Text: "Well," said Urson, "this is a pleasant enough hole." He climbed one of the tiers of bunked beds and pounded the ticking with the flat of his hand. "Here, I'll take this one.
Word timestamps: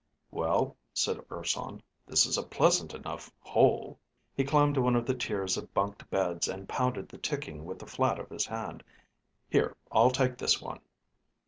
"Well," 0.31 0.75
said 0.95 1.21
Urson, 1.31 1.83
"this 2.07 2.25
is 2.25 2.35
a 2.35 2.41
pleasant 2.41 2.95
enough 2.95 3.31
hole." 3.39 3.99
He 4.33 4.43
climbed 4.43 4.75
one 4.77 4.95
of 4.95 5.05
the 5.05 5.13
tiers 5.13 5.57
of 5.57 5.71
bunked 5.75 6.09
beds 6.09 6.47
and 6.47 6.67
pounded 6.67 7.07
the 7.07 7.19
ticking 7.19 7.65
with 7.65 7.77
the 7.77 7.85
flat 7.85 8.17
of 8.17 8.31
his 8.31 8.47
hand. 8.47 8.83
"Here, 9.47 9.77
I'll 9.91 10.09
take 10.09 10.39
this 10.39 10.59
one. 10.59 10.79